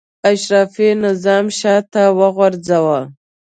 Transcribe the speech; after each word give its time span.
اشرافي 0.31 0.87
نظام 1.03 1.45
شاته 1.59 2.03
وغورځاوه. 2.19 2.99